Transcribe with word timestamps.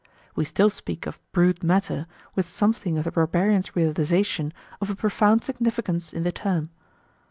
We 0.35 0.45
still 0.45 0.71
speak 0.71 1.05
of 1.05 1.19
"brute 1.31 1.61
matter" 1.61 2.07
with 2.33 2.49
something 2.49 2.97
of 2.97 3.03
the 3.03 3.11
barbarian's 3.11 3.75
realisation 3.75 4.51
of 4.81 4.89
a 4.89 4.95
profound 4.95 5.43
significance 5.43 6.11
in 6.11 6.23
the 6.23 6.31
term. 6.31 6.71